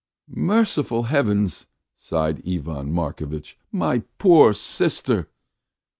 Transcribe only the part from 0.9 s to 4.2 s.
Heavens!" sighed Ivan Markovitch. "My